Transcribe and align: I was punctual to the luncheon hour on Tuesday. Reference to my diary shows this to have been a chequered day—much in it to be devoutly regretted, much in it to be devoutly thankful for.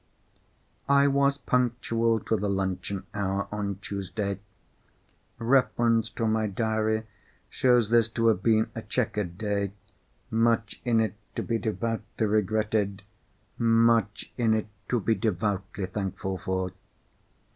I 0.89 1.05
was 1.07 1.37
punctual 1.37 2.21
to 2.21 2.35
the 2.35 2.49
luncheon 2.49 3.05
hour 3.13 3.47
on 3.51 3.77
Tuesday. 3.83 4.39
Reference 5.37 6.09
to 6.09 6.25
my 6.25 6.47
diary 6.47 7.03
shows 7.51 7.91
this 7.91 8.09
to 8.13 8.25
have 8.29 8.41
been 8.41 8.71
a 8.73 8.81
chequered 8.81 9.37
day—much 9.37 10.81
in 10.83 11.01
it 11.01 11.13
to 11.35 11.43
be 11.43 11.59
devoutly 11.59 12.25
regretted, 12.25 13.03
much 13.59 14.33
in 14.39 14.55
it 14.55 14.65
to 14.89 14.99
be 14.99 15.13
devoutly 15.13 15.85
thankful 15.85 16.39
for. 16.39 16.73